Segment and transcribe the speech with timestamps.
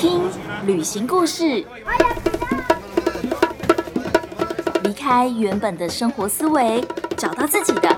[0.00, 0.22] 听
[0.64, 1.62] 旅行故事，
[4.82, 6.82] 离开原本的生活思维，
[7.18, 7.94] 找到自己的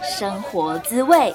[0.00, 1.34] 生活滋味。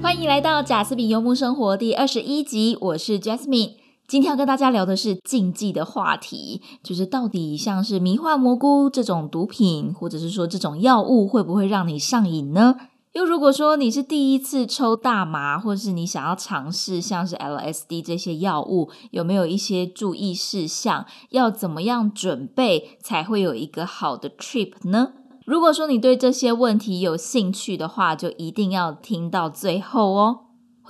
[0.00, 3.89] 欢迎来到贾斯敏游牧生活第二十一集，我是 Jasmine。
[4.10, 12.74] 今天要跟大家聊的是禁忌的话题，就是到底像是迷幻蘑菇这种毒品，或者是说这种药物会不会让你上瘾呢？
[13.12, 21.06] 又如果说你是第一次抽大麻，或是你想要尝试像是 LSD 这些药物，有没有一些注意事项？
[21.28, 25.12] 要怎么样准备才会有一个好的 trip 呢？
[25.46, 30.38] 如果说你对这些问题有兴趣的话，就一定要听到最后哦。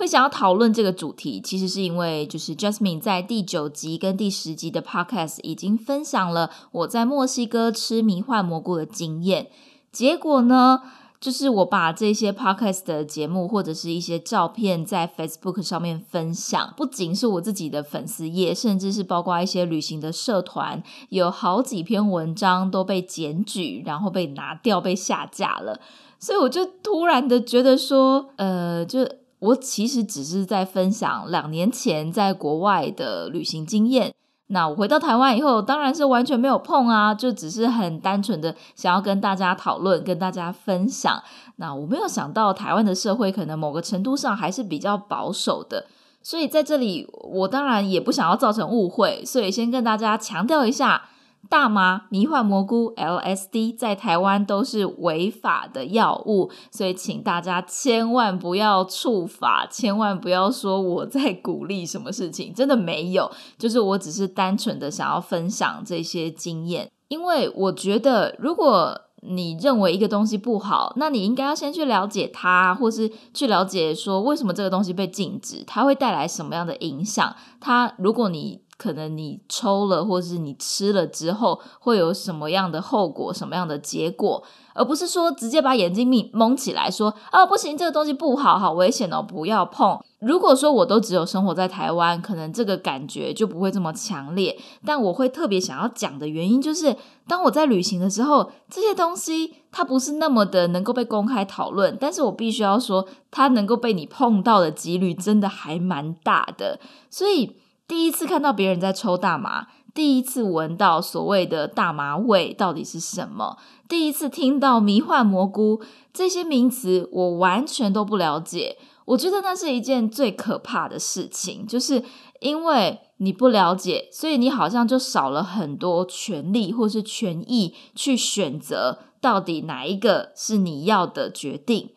[0.01, 9.49] 会想要讨论这个主题，其实是因为就是 Jasmine 在第九集跟第十集的 Podcast 已经分享了我在墨西哥吃迷幻蘑菇的经验。
[9.91, 10.81] 结果呢，
[11.19, 25.79] 就是我把这些 Podcast 的节目或者是一些照片在 Facebook 上面分享，不仅是我自己的粉丝页，甚至是包括一些旅行的社团，有好几篇文章都被检举，然后被拿掉、被下架了。
[26.17, 29.07] 所以我就突然的觉得说，呃，就。
[29.41, 34.13] 我其实只是在分享两年前在国外的旅行经验。
[34.47, 41.23] 那我回到台湾以后，当然是完全没有碰啊，就只是很单纯的想要跟大家讨论、跟大家分享。
[41.55, 45.87] 那我没有想到台湾的社会可能某个程度上还是比较保守的，
[46.21, 51.03] 所以在这里我当然也不想要造成误会，所以先跟大家强调一下。
[51.51, 77.35] 大麻、迷幻蘑菇 （LSD） 在台湾都是违法的药物，所以请大家千万不要触法，千万不要说我在鼓励什么事情，真的没有，就是我只是单纯的想要分享这些经验，因为我觉得，如果你认为一个东西不好，那你应该要先去了解它，或是去了解说为什么这个东西被禁止，它会带来什么样的影响。
[77.59, 84.43] 它如果你可能你抽了，或是你吃了之后，会有什么样的后果，什么样的结果，
[84.73, 89.99] 而不是说直接把眼睛蒙蒙起来，说啊不行，这个东西不好，好危险哦，不要碰。
[90.19, 94.57] 如果说我都只有生活在台湾，可能这个感觉就不会这么强烈。
[94.83, 96.95] 但我会特别想要讲的原因，就是
[97.27, 106.79] 当我在旅行的时候，这些东西它不是那么的能够被公开讨论，但是我必须要说，它能够被你碰到的几率真的还蛮大的，
[107.11, 107.57] 所以。
[107.91, 113.57] 第一次看到别人在抽大麻，第一次闻到所谓的大麻味到底是什么？
[113.89, 115.81] 第一次听到迷幻蘑菇
[116.13, 118.77] 这些名词，我完全都不了解。
[119.03, 122.01] 我觉得那是一件最可怕的事情，就是
[122.39, 131.89] 因为你不了解，所以你好像就少了很多权利或是权益去选择到底哪一个是你要的决定。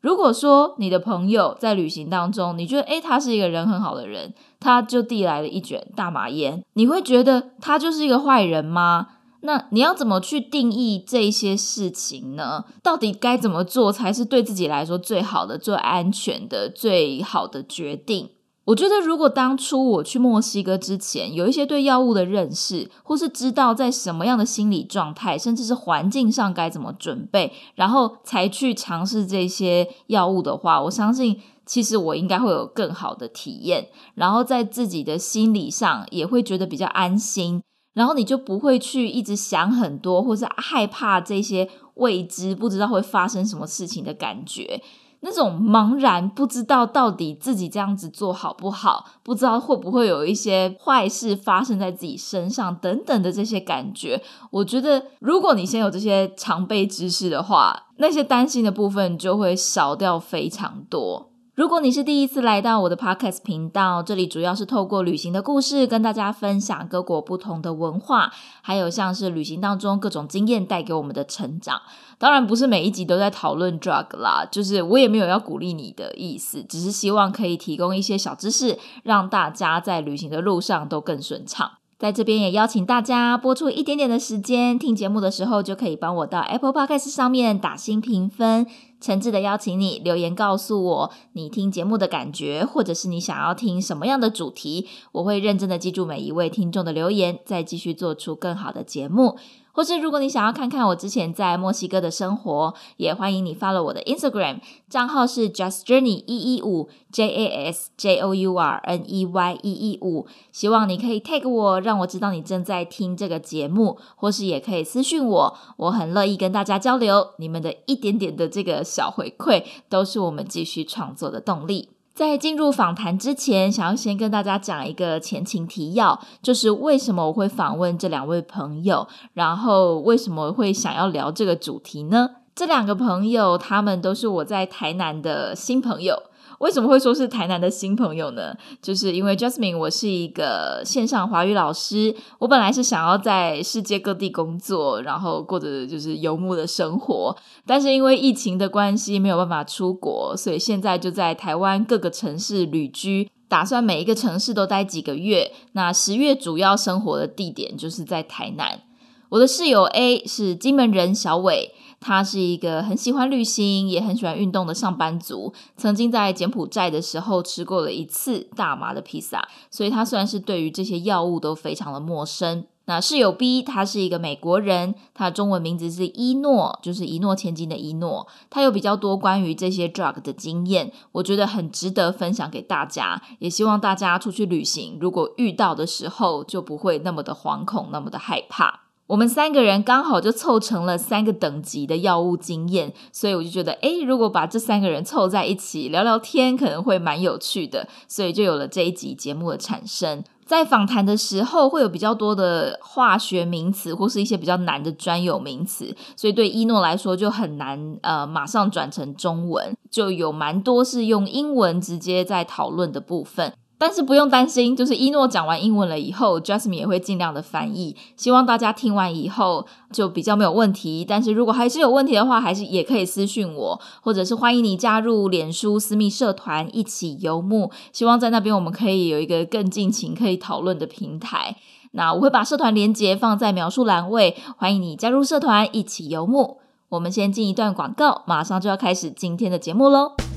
[0.00, 9.08] 如果说你的朋友在旅行当中，你觉得诶他是一个人很好的人，他就递来了一卷大麻烟，你会觉得他就是一个坏人吗？
[9.40, 12.64] 那你要怎么去定义这些事情呢？
[12.82, 18.30] 到底该怎么做才是对自己来说最好的、最安全的、最好的决定？
[18.68, 37.62] 我觉得，如果当初我去墨西哥之前，有一些对药物的认识，或是知道在什么样的心理状态，甚至是环境上该怎么准备，然后才去尝试这些药物的话，我相信其实我应该会有更好的体验，然后在自己的心理上也会觉得比较安心，
[37.94, 44.82] 然后你就不会去一直想很多，或是害怕这些未知，不知道会发生什么事情的感觉。
[45.20, 61.30] 那种茫然，不知道到底自己这样子做好不好，不知道会不会有一些坏事发生在自己身上等等的这些感觉，我觉得如果你先有这些常备知识的话，那些担心的部分就会少掉非常多。
[61.58, 71.82] 如果你是第一次来到我的 podcast 频道，这里主要是透过旅行的故事跟大家分享各国不同的文化，还有像是旅行当中各种经验带给我们的成长。
[72.16, 81.77] 当然不是每一集都在讨论 drug 啦，就是我也没有要鼓励你的意思，只是希望可以提供一些小知识，让大家在旅行的路上都更顺畅。
[81.98, 88.66] 在这边也邀请大家播出一点点的时间听节目的时候，就可以帮我到 Apple Podcast 上面打新评分。
[89.00, 99.36] 诚挚的邀请你留言告诉我你听节目的感觉，或者是你想要听什么样的主题，我会认真的记住每一位听众的留言，再继续做出更好的节目。
[99.78, 104.58] 或是如果你想要看看我之前在墨西哥的生活，也欢迎你 follow 我的 Instagram
[104.90, 110.26] 账号是 Just Journey 一一五 J A S J O U R N E Y 一一五。
[110.50, 117.34] 希望你可以 tag 我，让我知道你正在听这个节目，或是也可以私讯我，我很乐意跟大家交流。
[117.38, 121.90] 你们的一点点的这个小回馈，都是我们继续创作的动力。
[122.18, 132.30] 在进入访谈之前，想要先跟大家讲一个前情提要，就是为什么我会访问这两位朋友，然后为什么会想要聊这个主题呢？
[132.56, 136.24] 这两个朋友，他们都是我在台南的新朋友。
[136.58, 138.52] 为什么会说是台南的新朋友呢？
[138.82, 142.14] 就是因为 Jasmine，我是一个线上华语老师。
[142.38, 147.36] 我本来是想要在世界各地工作，然后过着就是游牧的生活。
[147.64, 155.52] 但是因为疫情的关系，没有办法出国，所以现在就在台湾各个城市旅居，打算每一个城市都待几个月。
[155.72, 158.80] 那十月主要生活的地点就是在台南。
[159.28, 161.72] 我的室友 A 是金门人小伟。
[162.00, 165.52] 他是一个很喜欢旅行，也很喜欢运动的上班族。
[165.76, 172.64] 曾经在柬埔寨的时候吃过了一次大麻的披萨，所以他虽然是对于这些药物都非常的陌生。
[172.86, 178.26] 那室友 B，他是一个美国人，他的中文名字是伊诺，就是一诺千金的伊诺。
[178.48, 183.20] 他有比较多关于这些 drug 的经验，我觉得很值得分享给大家。
[183.40, 188.87] 也希望大家出去旅行，如果遇到的时候，就不会那么的惶恐，那么的害怕。
[189.08, 200.22] 我们三个人刚好就凑成了三个等级的药物经验，所以我就觉得，诶，如果把这三个人凑在一起聊聊天，可能会蛮有趣的，所以就有了这一集节目的产生。
[200.44, 213.54] 在访谈的时候，会有比较多的化学名词或是一些比较难的专有名词，所以对一诺来说就很难，呃，马上转成中文，就有蛮多是用英文直接在讨论的部分。
[213.80, 217.96] 但是不用担心，就是一诺讲完英文了以后，Jasmine 也会尽量的翻译。
[218.16, 221.06] 希望大家听完以后就比较没有问题。
[221.08, 227.70] 但是如果还是有问题的话，还是也可以私讯我，或者是欢迎你加入脸书私密社团一起游牧。
[227.92, 231.56] 希望在那边我们可以有一个更尽情可以讨论的平台。
[231.92, 236.58] 那我会把社团连接放在描述栏位，欢迎你加入社团一起游牧。
[236.88, 240.27] 我们先进一段广告，马上就要开始今天的节目喽。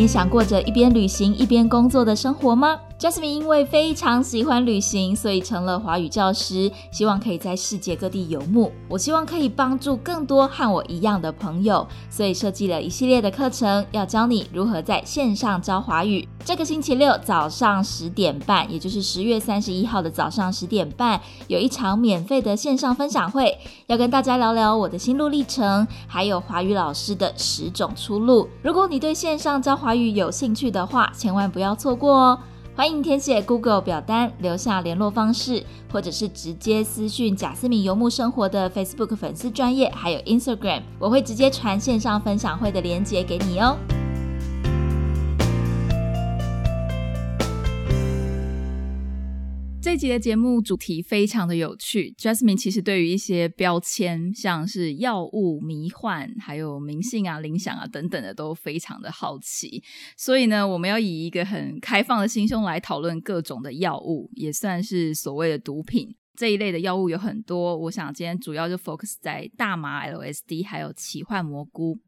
[0.00, 2.80] 你想过着一边旅行一边工作的生活吗？
[3.00, 8.70] ？Jasmine 因为非常喜欢旅行，所以成了华语教师，希望可以在世界各地游牧。
[8.90, 16.28] 我希望可以帮助更多和我一样的朋友，所以设计了一系列的课程，要教你如何在线上教华语。
[16.44, 21.18] 这个星期六早上十点半，也就是十月三十一号的早上十点半，
[21.48, 23.56] 有一场免费的线上分享会，
[23.86, 28.46] 要跟大家聊聊我的心路历程，还有华语老师的十种出路。
[28.62, 32.38] 如果你对线上教华语有兴趣的话，千万不要错过哦。
[32.80, 35.62] 欢迎填写 Google 表单，留下联络方式，
[35.92, 43.76] 或者是直接私讯贾思敏游牧生活的 Facebook 粉丝专业，还有 Instagram，我会直接传线上分享会的链接给你哦。
[49.82, 59.82] 这集的节目主题非常的有趣，Jasmine 其实对于一些标签，像是药物、迷幻、还有迷信啊、灵想啊等等的，都非常的好奇。
[60.18, 67.74] 所以呢，我们要以一个很开放的心胸来讨论各种的药物，也算是所谓的毒品这一类的药物有很多。
[67.78, 71.98] 我想今天主要就 focus 在大麻、LSD 还有奇幻蘑菇。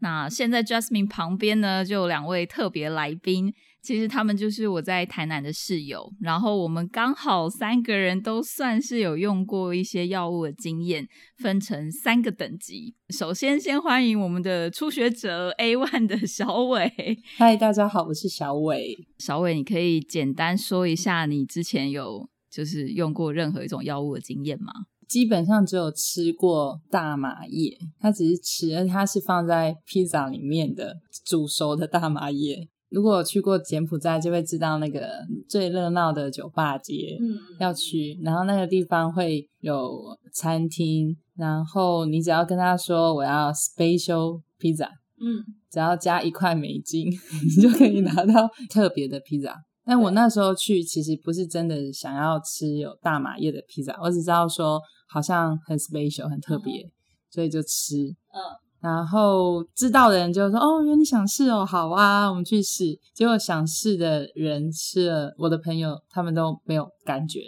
[0.00, 3.52] 那现在 Jasmine 旁边呢，就有两位特别来宾。
[3.80, 11.06] 其实他们就是我在台南的室友，然后我们刚好三个人都算是有用过一些药物的经验，
[11.38, 12.94] 分成三个等级。
[13.10, 16.92] 首先，先欢迎我们的初学者 A One 的小伟。
[17.36, 18.94] 嗨，大家好，我是小伟。
[19.18, 24.72] 小伟，你可以简单说一下你之前有就是用过任何一种药物的经验吗？
[25.06, 32.68] 基本上只有吃过大麻叶，它只是吃，而且它是放在披萨里面的煮熟的大麻叶。
[32.90, 35.08] 如果去过柬埔寨，就会知道那个
[35.48, 44.88] 最热闹的酒吧街，嗯，要去，然后那个地方会有餐厅，然后你只要跟他说我要 special pizza，
[45.20, 47.10] 嗯，只要加一块美金，
[47.44, 49.54] 你就可以拿到特别的披萨。
[49.84, 56.90] 但我那时候去，其实不是真的想要吃有大麻叶的披萨，我只知道说好像很 special 很特别，
[57.30, 57.96] 所以就吃，
[58.32, 58.67] 嗯。
[58.80, 67.40] 然后知道的人就说：“哦，原来你想试哦，好啊，我们去试。”结果想试的人吃了，我的朋友他们都没有感觉，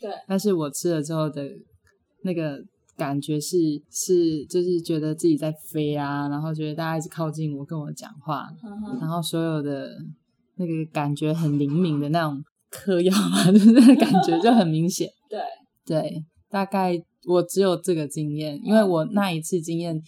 [0.00, 1.42] 对，但是我吃了之后的
[2.22, 2.58] 那个
[2.96, 3.58] 感觉是
[3.90, 8.46] 是就是觉得自己在飞啊，然后觉得大家一直靠近我跟我讲话，
[9.00, 9.90] 然后所有的
[10.56, 12.40] 那个感觉很灵敏的那种
[12.70, 15.10] 嗑药嘛， 就是那个感觉就很明显。
[15.28, 15.40] 对，
[15.84, 20.00] 对，大概我只有这个经验，因为我那一次经验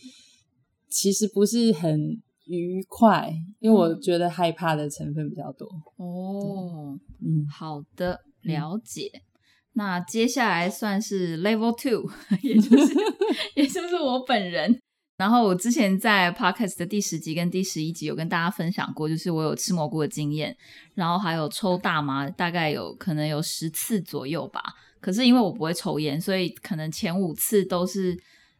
[0.89, 5.67] 其实不是很愉快，因为我觉得害怕的成分比较多。
[5.97, 9.23] 哦，嗯，好的，了解。
[9.75, 12.11] 那接下来算是 Level Two，
[12.43, 12.95] 也就是
[13.55, 14.81] 也就是我本人。
[15.19, 20.57] 然后我之前在 Podcast 的第十集跟第十一集有跟大家分享过，就是我有吃蘑菇的经验，
[20.95, 24.63] 然后还有抽大麻，大概有可能有十次左右吧。
[25.01, 28.17] 可是因为我不会抽烟，所以可能前五次都是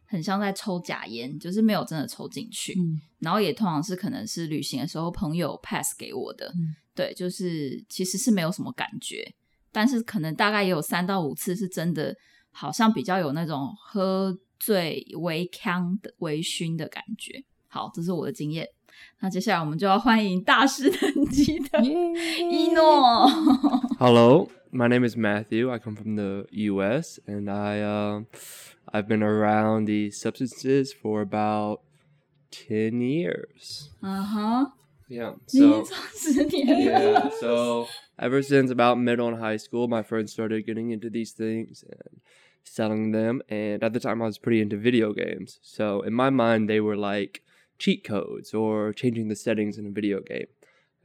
[0.09, 2.73] 很像在抽假烟，就是没有真的抽进去。
[2.79, 9.29] 嗯然后也通常是可能是旅行的时候朋友 pass 给我的，嗯对，就是其实是没有什么感觉，
[9.73, 12.15] 但是可能大概也有三到五次是真的，
[12.51, 17.43] 好像比较有那种喝醉微呛的微醺的感觉。
[17.67, 18.65] 好，这是我的经验。
[19.19, 23.27] 那接下来我们就要欢迎大师等级的 一诺。
[23.99, 25.69] Hello, my name is Matthew.
[25.69, 27.19] I come from the U.S.
[27.27, 28.23] and I uh,
[28.91, 31.81] I've been around these substances for about
[32.51, 33.89] 10 years.
[34.01, 34.65] Uh huh.
[35.07, 35.33] Yeah.
[35.47, 35.87] So,
[36.51, 37.29] yeah.
[37.39, 37.87] So,
[38.19, 42.21] ever since about middle and high school, my friends started getting into these things and
[42.63, 43.41] selling them.
[43.49, 45.59] And at the time, I was pretty into video games.
[45.63, 47.43] So, in my mind, they were like
[47.79, 50.47] cheat codes or changing the settings in a video game.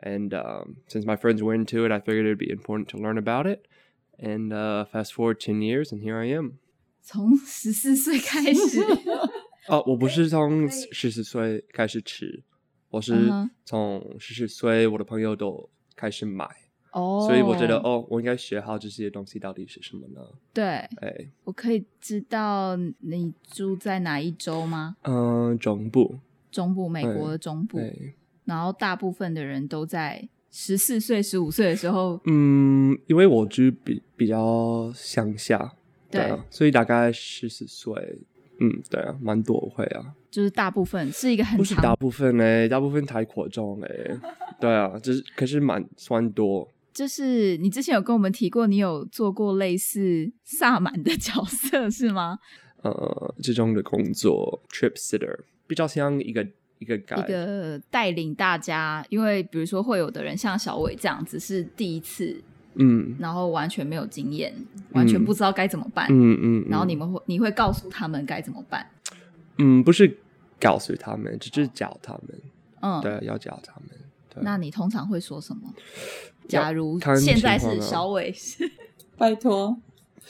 [0.01, 2.99] And um, since my friends were into it, I figured it would be important to
[2.99, 3.67] learn about it.
[4.19, 6.59] And uh, fast forward 10 years, and here I am.
[7.05, 8.81] 从 十四岁开始，
[9.69, 12.43] 哦，我不是从十四岁开始吃，
[12.89, 13.31] 我是
[13.65, 16.49] 从十四岁我的朋友都开始买。
[16.93, 20.21] 哦，所以我觉得，哦，我应该学好这些东西到底是什么呢？
[20.53, 24.97] 对，哎，我可以知道你住在哪一州吗？
[25.03, 26.21] 嗯，中部，
[26.53, 27.79] 中部，美国的中部。
[27.79, 27.93] 哎，
[28.45, 35.75] 然后大部分的人都在十四岁、十五岁的时候，嗯，因为我住比比较乡下，
[36.11, 37.93] 对啊，所以大概十四岁，
[38.61, 44.19] 嗯，对啊，蛮多会啊，就是大部分是一个很不是大，部分嘞，大部分太扩张嘞，
[44.61, 52.39] 对啊，就是可是蛮算多，就是你之前有跟我们提过，你有做过类似萨满的角色是吗？
[52.83, 56.47] 呃，这种的工作，trip sitter 比较像一个
[56.79, 62.39] 一个一个带领大家，因为比如说会有的人像小伟这样子是第一次，
[62.77, 63.17] 嗯。
[63.19, 64.55] 然后完全没有经验，
[64.93, 68.87] 完全不知道该怎么办，嗯嗯，然后你们会你会告诉他们该怎么办，
[69.59, 70.19] 嗯，不是
[70.61, 72.41] 告诉他们，只是教他们，
[72.81, 73.91] 嗯，对，要教他们，
[74.29, 74.43] 对。
[74.43, 75.73] 那你通常会说什么？
[76.49, 78.31] 假如看现在是小伟。
[78.37, 78.71] 是
[79.17, 79.77] 拜托，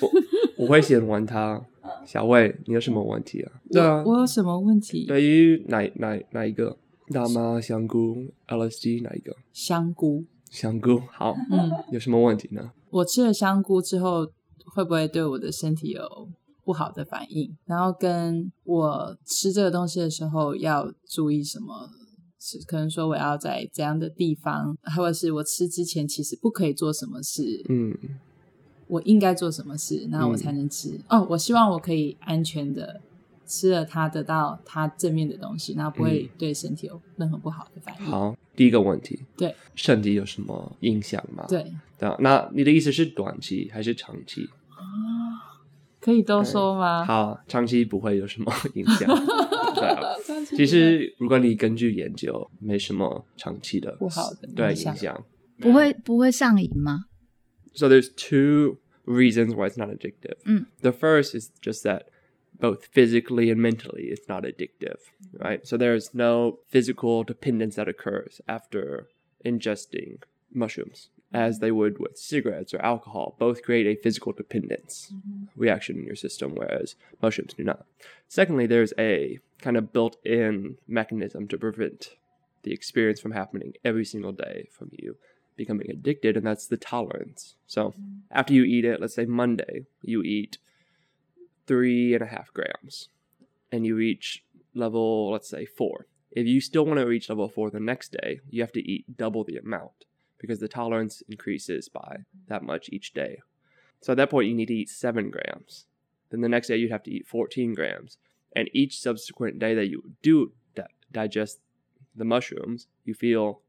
[0.00, 0.10] 我
[0.58, 1.60] 我会先问他，
[2.04, 3.52] 小伟，你有什么问题啊？
[3.70, 5.06] 对啊，我有什么问题？
[5.06, 6.76] 对于哪哪哪一个？
[7.12, 9.36] 大麻、香菇、LSD 哪一个？
[9.52, 12.70] 香菇，香菇好，嗯，有什么问题呢？
[12.90, 14.24] 我吃了香菇之后，
[14.72, 16.28] 会不会对我的身体有
[16.64, 17.56] 不好的反应？
[17.66, 21.90] 然后跟我吃这个东西的时候要注意什么？
[22.38, 27.96] 是可能说我要在怎样的地方，或者是我吃之前其实不可以做什么事，嗯
[28.86, 31.00] 我应该做什么事，然后我才能吃。
[31.08, 33.00] 哦，我希望我可以安全的
[33.46, 38.06] 吃了它，得到它正面的东西，然后不会对身体有任何不好的反应。
[38.06, 41.44] 好，第一个问题，对身体有什么影响吗？
[41.48, 41.64] 对，
[41.98, 44.48] 对啊，那你的意思是短期还是长期？
[46.00, 47.04] 可以都说吗？
[47.04, 49.08] 好，长期不会有什么影响。
[49.74, 50.14] 对啊，
[50.54, 55.24] 其实如果你根据研究，没什么长期的不好的对影响影响。
[55.58, 57.04] 不会不会上瘾吗
[57.74, 60.36] ？So there's two reasons why it's not addictive.
[60.44, 60.66] Mm.
[60.82, 62.02] The first is just that
[62.58, 65.44] both physically and mentally it's not addictive, mm-hmm.
[65.44, 65.66] right?
[65.66, 69.08] So there's no physical dependence that occurs after
[69.44, 73.34] ingesting mushrooms as they would with cigarettes or alcohol.
[73.38, 75.46] Both create a physical dependence mm-hmm.
[75.56, 77.84] reaction in your system whereas mushrooms do not.
[78.28, 82.10] Secondly, there's a kind of built-in mechanism to prevent
[82.62, 85.16] the experience from happening every single day from you
[85.56, 87.54] becoming addicted, and that's the tolerance.
[87.66, 88.18] So mm-hmm.
[88.30, 90.58] after you eat it, let's say Monday, you eat
[91.66, 93.08] three and a half grams,
[93.72, 94.44] and you reach
[94.74, 96.06] level, let's say four.
[96.32, 99.16] If you still want to reach level four the next day, you have to eat
[99.16, 100.04] double the amount
[100.38, 102.18] because the tolerance increases by
[102.48, 103.40] that much each day.
[104.00, 105.86] So at that point, you need to eat seven grams.
[106.30, 108.18] Then the next day, you'd have to eat 14 grams.
[108.54, 111.60] And each subsequent day that you do that, digest
[112.14, 113.60] the mushrooms, you feel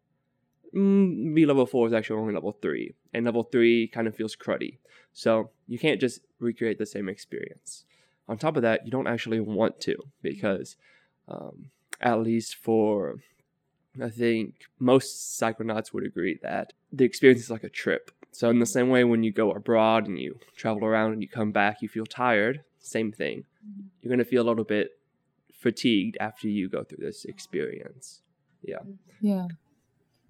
[0.75, 4.35] mm, maybe level four is actually only level three, and level three kind of feels
[4.35, 4.77] cruddy.
[5.13, 7.85] So you can't just recreate the same experience.
[8.27, 10.75] On top of that, you don't actually want to because,
[11.27, 13.15] um, at least for
[14.01, 18.11] I think most psychonauts would agree that the experience is like a trip.
[18.31, 21.29] So, in the same way, when you go abroad and you travel around and you
[21.29, 23.45] come back, you feel tired, same thing.
[24.01, 24.89] You're going to feel a little bit
[25.53, 28.21] fatigued after you go through this experience.
[28.61, 28.79] Yeah.
[29.21, 29.47] Yeah，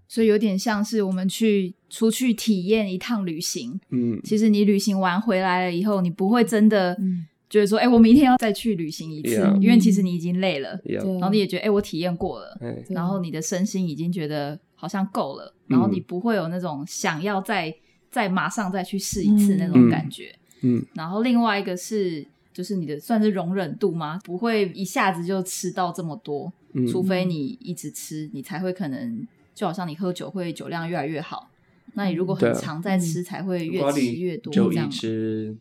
[0.07, 3.79] 所以有点像是我们去出去体验一趟旅行。
[3.89, 7.27] Mm, 其实你旅行完回来了以后，你不会真的嗯。
[7.47, 11.05] 觉得说，哎、我明天要再去旅行一次 Yeah 因为其实你已经累了，yeah.
[11.19, 12.59] 然后你也觉得，哎、我体验过了，
[12.89, 17.73] 然后你的身心已经觉得好像够了，然后你不会有那种想要再
[18.09, 20.35] 再马上再去试一次那种感觉。
[20.61, 20.83] 嗯。
[20.95, 24.19] 然后另外一个是，就是你的算是容忍度吗？
[24.23, 26.85] 不会一下子就吃到这么多，嗯。
[26.87, 31.49] 除非你一直吃，你才会可能就好像你喝酒会酒量越来越好。
[31.93, 34.91] 那你如果很常在吃，才会越吃越多就一样。
[34.91, 35.55] 吃，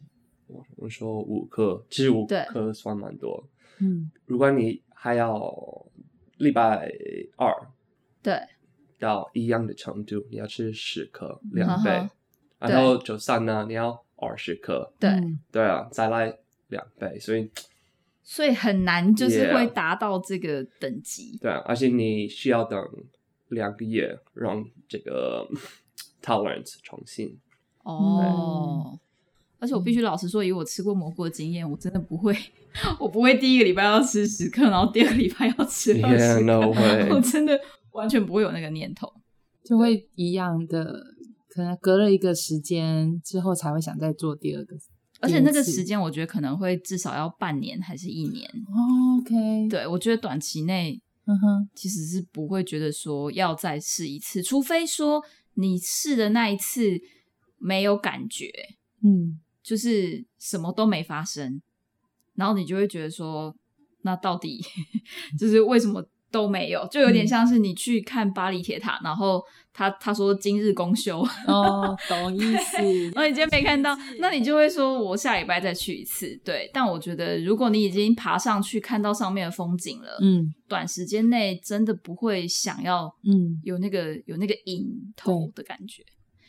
[0.49, 2.45] 我我说五克，其实五对。
[2.49, 3.49] 克算蛮多。
[3.79, 4.11] 嗯。
[4.27, 5.41] 如果你还要
[6.39, 6.91] 礼拜
[7.37, 7.55] 二
[8.21, 8.41] 对，
[8.99, 12.09] 到一样的程度，你要吃十克嗯两倍
[12.59, 15.39] 然后周三呢，你要二十克，对嗯。
[15.53, 16.37] 对啊，再来
[16.69, 17.49] 两倍，所以
[18.25, 21.39] 所以很难就是会达到这个等级。
[21.41, 22.77] 对啊，而且你需要等
[23.49, 25.49] 两个月让这个
[26.23, 27.39] tolerance 重新。
[27.83, 28.99] 哦。
[29.61, 32.37] 而且我必须老实说，以我吃过蘑菇的经验，我真的不会，
[32.99, 37.59] 我不会第一个礼拜要吃十克，然后第二个礼拜要吃二 Yeah, 十 no 克 way 我真的
[37.93, 39.11] 完全不会有那个念头。
[39.65, 41.03] 就会一样的，
[41.49, 44.77] 可能隔了一个时间之后才会想再做第二个。
[45.21, 48.47] 而且那个时间，我觉得可能会至少要半年还是一年。
[48.67, 55.23] 哦 OK，，对我觉得短期内嗯哼，其实是不会觉得说要再试一次，除非说
[55.55, 57.01] 你试的那一次
[57.59, 58.51] 没有感觉，
[59.03, 59.41] 嗯。
[59.63, 61.63] 就是什么都没发生，
[62.35, 63.57] 然后你就会觉得说，
[64.03, 64.63] 那到底
[65.41, 66.85] 就是为什么都没有？
[66.91, 69.41] 就有点像是你去看巴黎铁塔，然后
[69.73, 72.77] 他他说今日公休，哦， 懂意思。
[73.15, 76.37] 然后你今天没看到，那你就会说我下礼拜再去一次。
[76.45, 84.85] 对，但我觉得如果你已经爬上去看到上面的风景了，嗯短时间内真的不会想要嗯有那个有那个瘾
[85.17, 86.03] 头的感觉。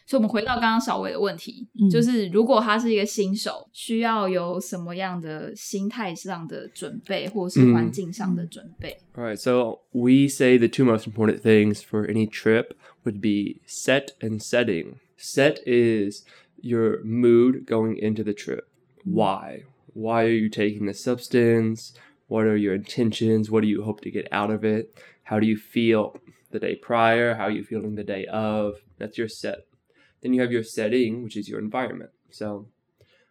[0.07, 8.97] 所以，我们回到刚刚小伟的问题，嗯就是如果他是一个新手，需要有什么样的心态上的准备，或是环境上的准备？
[9.15, 12.73] All right, so we say the two most important things for any trip
[13.05, 14.95] would be set and setting.
[15.17, 16.25] Set is
[16.61, 18.65] your mood going into the trip.
[19.05, 19.63] Why?
[19.95, 21.93] Why are you taking the substance?
[22.27, 23.49] What are your intentions?
[23.49, 24.93] What do you hope to get out of it?
[25.23, 26.17] How do you feel
[26.51, 27.35] the day prior?
[27.35, 28.83] How are you feeling the day of?
[28.99, 29.67] That's your set.
[30.25, 32.11] Then you have your setting, which is your environment.
[32.31, 32.67] So,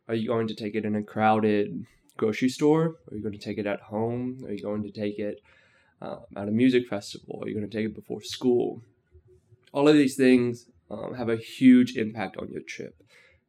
[0.08, 1.86] are you going to take it in a crowded
[2.18, 2.98] grocery store?
[3.10, 4.44] Are you going to take it at home?
[4.46, 5.42] Are you going to take it
[6.02, 7.40] um, at a music festival?
[7.42, 8.82] Are you going to take it before school?
[9.72, 12.96] All of these things um, have a huge impact on your trip.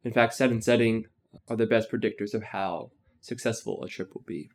[0.03, 1.05] In fact, set and setting
[1.49, 4.49] are the best predictors of how successful a trip will be.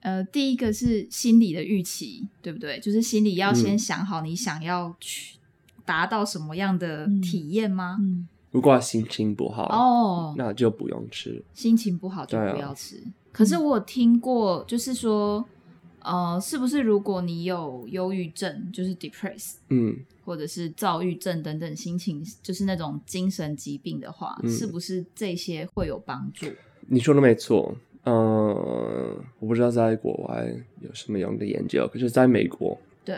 [0.00, 2.78] 呃，第一个是心理的预期，对不对？
[2.78, 5.36] 就是心里要先嗯想好你想要去
[5.84, 7.96] 达到什么样的嗯体验吗？
[8.00, 11.43] 嗯 如果心情不好，哦，那就不用吃。
[11.53, 13.01] 心情不好就不要吃。
[13.31, 15.43] 可是我有听过，就是说，
[16.01, 26.45] 呃，是不是如果你有忧郁症，就是 depress，嗯，或者是躁郁症等等心情，就是那种精神疾病的话，嗯是不是这些会有帮助？
[26.87, 27.73] 你说的没错。
[28.03, 33.15] 呃，我不知道在国外有什么样的研究，可是在美国对，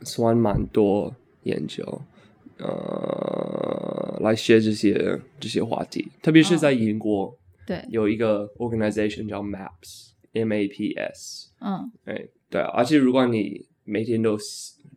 [0.00, 1.84] 算蛮多研究，
[2.58, 7.36] 呃，来学这些这些话题，特别是在英国。
[7.66, 14.36] 对，有一个 organization 叫 MAPS，M A P S，嗯，哎，对啊，而且如果你每天都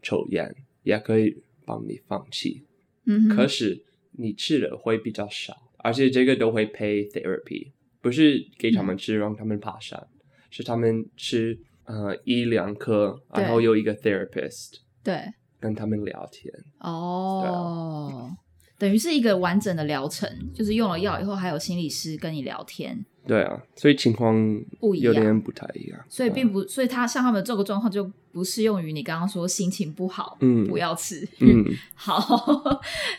[0.02, 2.64] 抽烟，也可以帮你放弃，
[3.06, 10.06] 嗯，可是你吃的会比较少，而且这个都会 pay therapy，不是给他们吃让他们爬山，
[10.50, 15.22] 是他们吃呃一两颗，然后有一个 therapist 对，
[15.60, 18.32] 跟他们聊天，哦，
[18.78, 24.36] 等于是一个完整的疗程，就是用了药以后，还有心理师跟你聊天，对啊，所以情况
[24.80, 31.66] 不一样有点不太一样，所以并不，所以他像他们这个状况就不适用于你刚刚说心情不好，嗯不要吃，嗯。
[31.96, 32.24] 好，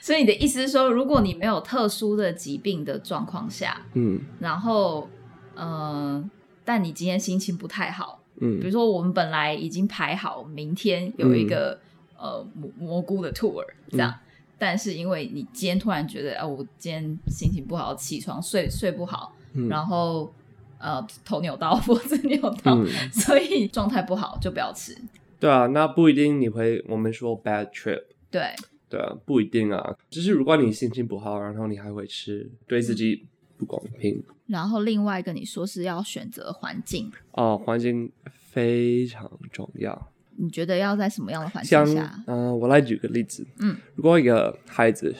[0.00, 5.08] 所以你的意思是说，如果你没有特殊的疾病的状况下，嗯然后，
[5.56, 6.24] 呃，
[6.64, 11.80] 但你今天心情不太好，嗯比嗯如说我们本来已经排好明天有一个、
[12.18, 14.12] 呃蘑蘑菇的 tour 这样，
[14.58, 19.68] 但是因为你今天突然觉得啊，我今天心情不好，起床睡睡不好，嗯。
[19.68, 20.32] 然后
[20.78, 24.96] 呃头扭到， 脖子扭到，嗯， 所以状态不好就不要吃。
[25.40, 28.42] 对啊，那不一定你会我们说 bad trip，对，
[28.88, 33.24] 对啊，不一定啊，就是如果你心情不好，然后你还会吃，对自己
[33.56, 34.20] 不公平。
[34.46, 40.10] 然后另外跟你说是要选择环境，哦，环境非常重要。
[40.40, 42.22] 你觉得要在什么样的环境像下？
[42.26, 45.14] 呃，我来举个例子，嗯，如果一个孩子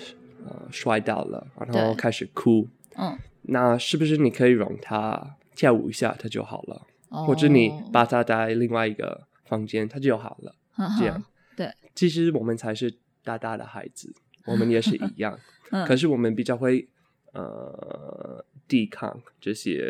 [0.47, 6.87] 呃摔倒了，然后对开始哭，嗯，那是不是你可以让他跳舞一下，他就好了？
[7.11, 10.55] 哦或者你把他带另外一个房间，他就好了。
[10.75, 11.25] 呵这样呵，
[11.57, 15.39] 对，其实我们才是大大的孩子，我们也是一样，
[15.73, 16.87] 嗯可是我们比较会
[17.33, 19.83] 呃抵抗这些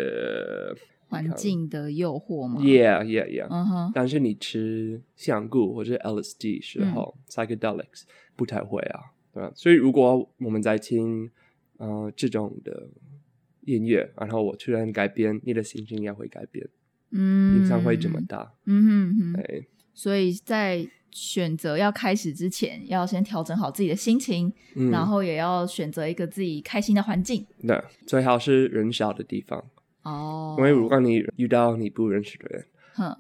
[1.09, 8.03] 环境的诱惑吗？，yeah yeah yeah，、嗯哼，但是你吃香菇或者 LSD 时候、psychedelics
[8.37, 9.01] 不太会啊，
[9.33, 9.51] 对吧？
[9.55, 11.31] 所以如果我们在听
[11.79, 12.88] 呃这种的
[13.64, 16.68] 音乐，然后我突然改变，你的心情也会改变，
[17.11, 18.53] 嗯，影响会这么大。
[18.66, 27.47] 嗯哼哎，所以在选择要开始之前，要先调整好自己的心情，嗯，然后也要选择一个自己开心的环境。
[27.66, 29.64] 对，最好是人少的地方，
[30.03, 33.17] 哦，因为如果你遇到你不认识的人，哼，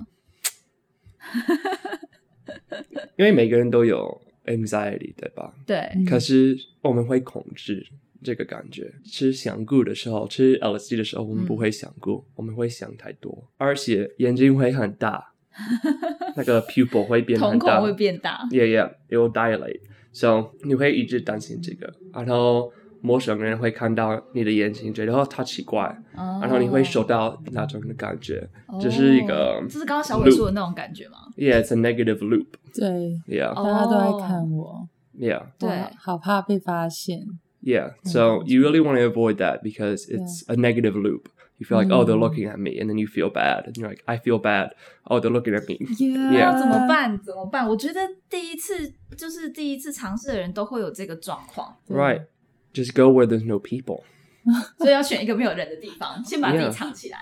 [3.16, 5.52] 因为每个人都有 anxiety，对吧？
[5.66, 7.86] 对，嗯可是我们会控制
[8.22, 8.92] 这个感觉。
[9.04, 15.32] 吃香菇的时候，吃 LSD 的时候，我们不会想菇，我们会想太多，而且眼睛会很大，
[16.36, 18.46] 那个 pupil 会变瞳很大孔会变大。
[18.50, 19.80] ，yeah yeah，it will dilate。
[20.12, 25.81] So 你会一直担心这个，然后陌生人会看到你的眼睛，觉得哦他奇怪，
[26.13, 31.17] 然然后你会受到那种的感觉，哦这是一个这是刚刚小伟说的那种感觉吗？
[31.35, 32.47] yeah，it's a negative loop。
[32.73, 34.87] 对， Yeah 哦大家都在看我，
[35.19, 37.39] yeah 对我好怕被发现。
[37.61, 41.29] Yeah, so you really want to avoid that because it's a negative loop.
[41.59, 43.87] You feel like, oh, they're looking at me, and then you feel bad, and you're
[43.87, 44.71] like, I feel bad.
[45.05, 45.77] Oh, they're looking at me.
[45.97, 47.17] Yeah 怎么办？
[47.23, 47.65] 怎么办？
[47.69, 52.23] 我觉得第一次就是第一次尝试的人都会有这个状况， Right.
[52.77, 54.03] Just go where there's no people.
[54.77, 57.19] 所以要选一个没有人的地方，先把自己 Yeah 藏起来，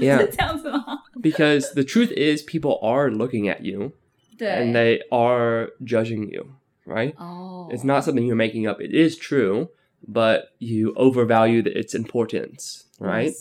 [0.00, 0.84] Yeah, 是这样子吗？
[1.20, 3.92] because the truth is, people are looking at you,
[4.38, 6.46] 对 and，they are judging you.
[6.84, 7.14] Right?
[7.16, 8.80] 哦， It's not something you're making up.
[8.80, 9.68] It is true,
[10.06, 12.84] but you overvalue the, its importance.
[12.98, 13.32] Right?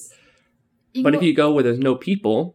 [0.93, 2.53] 因 But if 为 you go where there's no people,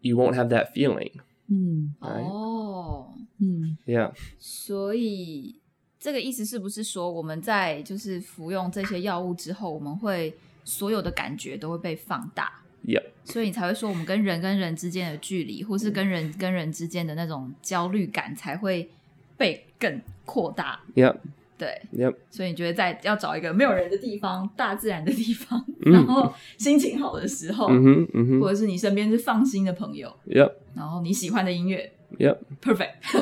[0.00, 1.20] you won't have that feeling.
[1.48, 2.24] 嗯 Right?
[2.24, 4.12] 哦，嗯， Yeah.
[4.38, 5.60] 所以
[6.03, 10.35] 这个意思是不是说我们在就是服用这些药物之后，我们会
[10.65, 12.51] 所有的感觉都会被放大
[12.85, 13.03] ？Yep.
[13.23, 18.89] 所以你才会说，我们跟人跟人之间的距离，或是跟人跟人之间的那种焦虑感，才会
[19.37, 20.81] 被更扩大。
[20.93, 21.15] Yep.
[21.57, 22.15] 对，Yep.
[22.29, 28.11] 所以你觉得在要找一个没有人的地方、大自然的地方，嗯然后心情好的时候，Mm-hmm.
[28.11, 28.39] Mm-hmm.
[28.41, 30.51] 或者是你身边是放心的朋友，Yep.
[30.75, 32.38] 然后你喜欢的音乐 Yep.
[32.62, 33.02] ，perfect。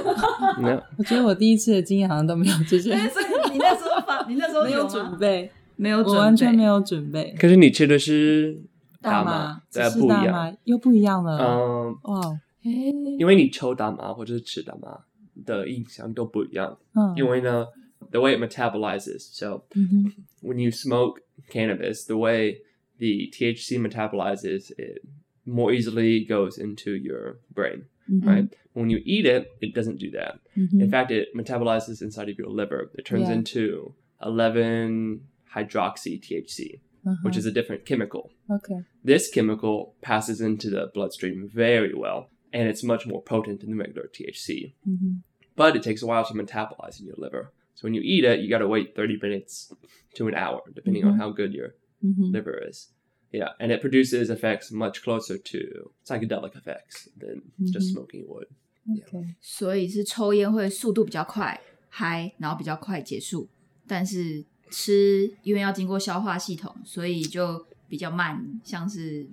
[0.59, 0.83] Yep.
[0.97, 7.35] 我觉得我第一次的经验好像都没有这些，所以你那时候发，你那时候没有吗准备，没有准备，我完全没有准备。
[7.39, 8.63] 可是你吃的是
[9.03, 10.27] 大麻麻，，对，只是不一样。
[10.27, 11.39] 大麻又不一样了。
[11.39, 14.99] 嗯，哇，因为你抽大麻或者是吃大麻
[15.45, 16.79] 的影响都不一样。
[16.95, 17.67] 嗯，因为呢，
[18.11, 19.19] the way it metabolizes.
[19.33, 21.21] So 嗯哼 when you smoke
[21.51, 22.61] cannabis, the way
[22.99, 25.03] the THC metabolizes, it
[25.45, 27.83] more easily goes into your brain.
[28.09, 28.49] 嗯哼 Right?
[28.74, 30.40] When you eat it, it doesn't do that.
[30.58, 30.82] Mm-hmm.
[30.82, 32.90] In fact, it metabolizes inside of your liver.
[32.98, 33.36] It turns yeah.
[33.36, 37.16] into 11 hydroxy THC, uh-huh.
[37.24, 38.32] which is a different chemical.
[38.50, 38.82] Okay.
[39.04, 43.78] This chemical passes into the bloodstream very well, and it's much more potent than the
[43.78, 44.74] regular THC.
[44.88, 45.16] Mm-hmm.
[45.56, 47.52] But it takes a while to metabolize in your liver.
[47.76, 49.74] So when you eat it, you got to wait 30 minutes
[50.16, 51.14] to an hour, depending mm-hmm.
[51.14, 52.32] on how good your mm-hmm.
[52.32, 52.90] liver is.
[53.33, 57.95] Yeah, and it produces effects much closer to psychedelic effects than just Mhm.
[57.95, 58.47] smoking would.
[58.89, 63.49] OK，所以是抽烟会速度比较快，嗨，然后比较快结束。
[63.87, 69.27] 但是吃因为要经过消化系统，所以就比较慢，像是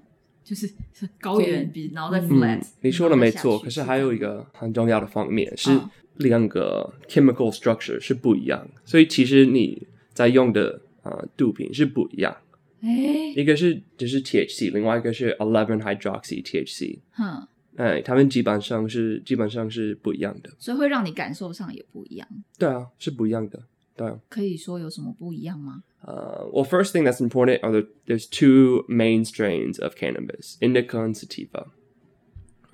[0.44, 12.36] 就是是高原，比然后再嗯 flat、嗯，你说的没错，然后再下去可是还有一个很重要的方面是嗯两个 chemical structure 是不一样，所以其实你在用的呃毒品是不一样，
[12.82, 22.28] 哎，一个是只是 THC，另外一个是 eleven hydroxy THC，哼，哎，它们基本上是基本上是不一样的，所以会让你感受上也不一样。
[22.60, 23.64] 对啊，是不一样的，
[23.96, 24.20] 对啊。
[24.30, 25.84] 可以说有什么不一样吗？
[26.06, 30.98] Uh, well, first thing that's important are the, there's two main strains of cannabis, indica
[31.00, 31.68] and sativa.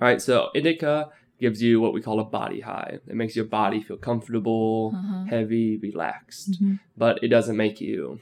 [0.00, 0.20] right?
[0.20, 2.98] So indica gives you what we call a body high.
[3.06, 5.24] It makes your body feel comfortable, Uh-huh.
[5.30, 6.80] heavy, relaxed, Mhm.
[6.98, 8.18] but it doesn't make you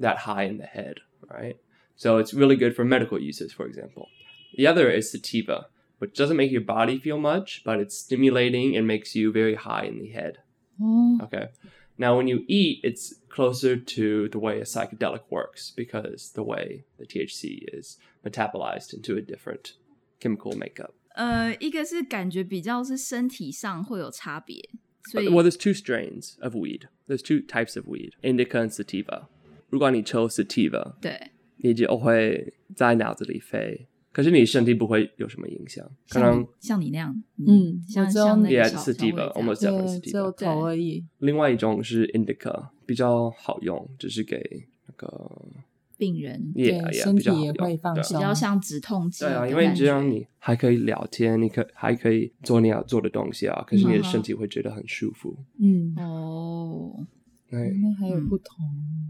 [0.00, 0.96] that high in the head,
[1.30, 1.56] right?
[1.96, 4.08] So it's really good for medical uses, for example.
[4.56, 5.66] The other is sativa,
[5.98, 9.84] which doesn't make your body feel much, but it's stimulating and makes you very high
[9.84, 10.38] in the head.
[10.80, 11.48] 哦， Okay.
[11.98, 16.84] Now, when you eat, it's closer to the way a psychedelic works because the way
[16.98, 19.72] the THC is metabolized into a different
[20.20, 20.92] chemical makeup.
[21.14, 24.62] 呃，一个是感觉比较是身体上会有差别，
[25.10, 26.88] 所以 Well, there's two strains of weed.
[27.08, 29.28] There's two types of weed, indica and sativa.
[29.71, 31.19] 如果你抽 sativa, 对，
[31.57, 35.83] 你就会在脑子里飞，可是你身体不会有什么影响。
[36.09, 40.45] 可能像你那样，嗯像我知道像那个 Yeah, 小 it's 小伟 sativa, 这样 almost 对 definitely，只有 sativa.
[40.45, 41.05] 头而已。
[41.19, 45.47] 另外一种是 indica，比较好用，就是给那个
[45.97, 46.51] 病人。
[46.55, 48.17] yeah 对 yeah 身体也会放松。
[48.17, 55.37] 比较像止痛剂对啊，因为这样你还可以聊天，你可还可以做你要做的东西啊，可是你的身体会觉得很舒服。
[55.59, 57.07] 嗯，哦，
[57.50, 58.56] 对那还有不同。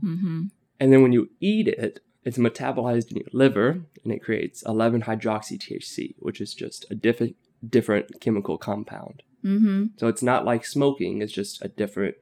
[0.02, 4.62] 嗯哼， And then when you eat it, it's metabolized in your liver and it creates
[4.66, 7.34] 11 hydroxy THC, which is just a different
[7.66, 9.20] different chemical compound.
[9.42, 12.16] 嗯哼， So it's not like smoking, it's just a different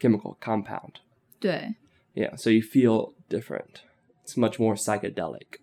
[0.00, 1.00] chemical compound.
[1.40, 1.74] 对
[2.14, 3.82] Yeah, so you feel different.
[4.24, 5.58] It's much more psychedelic.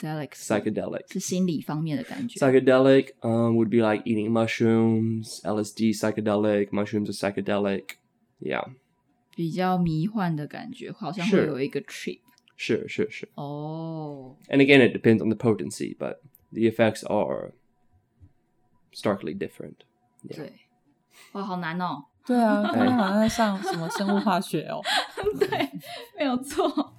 [0.00, 1.12] ，Alex Psychedelic.
[1.12, 7.96] 是心理方面的感觉， Psychedelic um, would be like eating mushrooms, LSD psychedelic, mushrooms are psychedelic.
[8.40, 8.64] Yeah,
[9.35, 12.19] 比较迷幻的感觉，好像会有一个 trip。
[12.57, 13.27] sure, sure, sure.
[13.35, 16.19] 哦，And again, it depends on the potency, but
[16.51, 17.53] the effects are
[18.93, 19.77] starkly different.
[20.27, 20.53] 对，
[21.33, 22.05] 哇，好难哦。
[22.25, 24.81] 对啊，刚刚好像在上什么生物化学哦。
[25.39, 25.69] 对，
[26.17, 26.93] 没有错。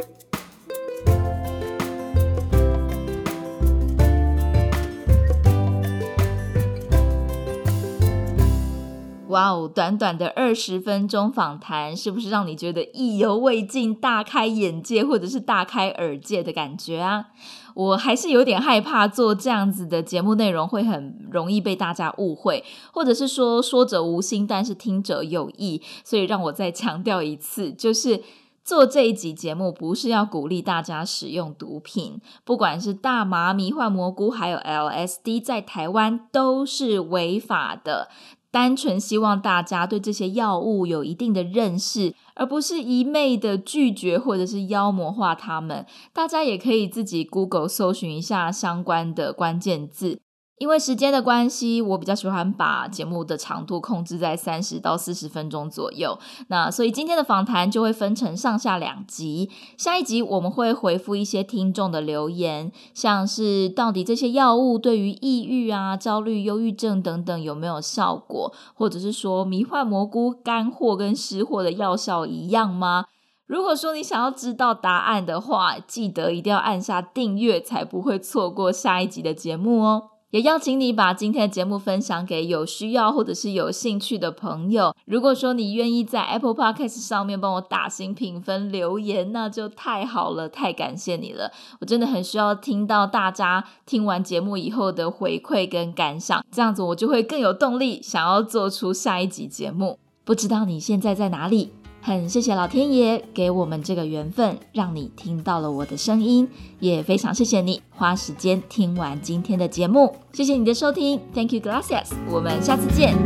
[9.35, 17.27] 哇哦，短短的二十分钟访谈，是不是让你觉得意犹未尽、大开眼界，或者是大开耳界的感觉啊？
[17.75, 28.23] 我还是有点害怕做这样子的节目内容会很容易被大家误会，或者是说说者无心，但是听者有意，所以让我再强调一次，就是。
[28.65, 38.09] 做这一集节目不是要鼓励大家使用毒品，不管是大麻、迷幻蘑菇，还有 LSD，在台湾都是违法的。
[38.55, 45.85] 单纯希望大家对这些药物有一定的认识，而不是一昧的拒绝或者是妖魔化他们。
[46.13, 50.21] 大家也可以自己 Google 搜寻一下相关的关键字。
[50.65, 56.19] 因为时间的关系，我比较喜欢把节目的长度控制在三十到四十分钟左右。
[56.49, 59.51] 那所以今天的访谈就会分成上下两集。
[59.77, 73.05] 下一集我们会回复一些听众的留言，像是到底这些药物对于抑郁啊、焦虑、忧郁症等等有没有效果，或者是说迷幻蘑菇干货跟湿货的药效一样吗？
[73.47, 80.14] 如果说你想要知道答案的话，记得一定要按下订阅，才不会错过下一集的节目哦。
[80.35, 84.93] 也邀请你把今天的节目分享给有需要或者是有兴趣的朋友。
[85.05, 91.53] 如果说你愿意在 Apple Podcast 上面帮我打新评分留言，那就太好了，太感谢你了。
[91.81, 100.01] 我真的很需要听到大家听完节目以后的回馈跟感想，这样子我就会更有动力想要做出下一集节目。
[100.25, 101.71] 不知道你现在在哪里？
[102.07, 106.47] 很谢谢老天爷给我们这个缘分，让你听到了我的声音，
[106.79, 113.17] 也非常谢谢你花时间听完今天的节目，谢谢你的收听，Thank you, gracias，我们下次见。